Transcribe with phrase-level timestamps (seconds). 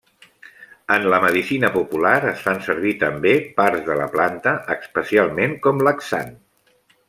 [0.93, 6.35] En la medicina popular es fan servir també parts de la planta, especialment com laxant.